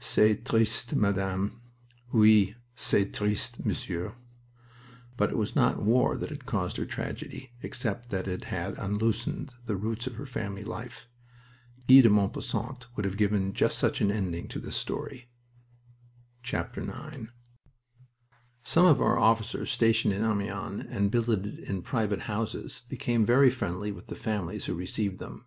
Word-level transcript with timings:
"C'est 0.00 0.42
triste, 0.42 0.94
Madame!" 0.96 1.60
"Oui, 2.14 2.54
c'est 2.74 3.12
triste, 3.12 3.62
Monsieur!" 3.66 4.14
But 5.18 5.28
it 5.28 5.36
was 5.36 5.54
not 5.54 5.82
war 5.82 6.16
that 6.16 6.30
had 6.30 6.46
caused 6.46 6.78
her 6.78 6.86
tragedy, 6.86 7.50
except 7.62 8.08
that 8.08 8.26
it 8.26 8.44
had 8.44 8.78
unloosened 8.78 9.52
the 9.66 9.76
roots 9.76 10.06
of 10.06 10.14
her 10.14 10.24
family 10.24 10.64
life. 10.64 11.10
Guy 11.86 12.00
de 12.00 12.08
Maupassant 12.08 12.86
would 12.96 13.04
have 13.04 13.18
given 13.18 13.52
just 13.52 13.78
such 13.78 14.00
an 14.00 14.10
ending 14.10 14.48
to 14.48 14.60
his 14.62 14.76
story. 14.76 15.28
IX 16.42 17.28
Some 18.62 18.86
of 18.86 19.02
our 19.02 19.18
officers 19.18 19.70
stationed 19.70 20.14
in 20.14 20.24
Amiens, 20.24 20.86
and 20.88 21.10
billeted 21.10 21.58
in 21.58 21.82
private 21.82 22.20
houses, 22.22 22.80
became 22.88 23.26
very 23.26 23.50
friendly 23.50 23.92
with 23.92 24.06
the 24.06 24.16
families 24.16 24.64
who 24.64 24.74
received 24.74 25.18
them. 25.18 25.44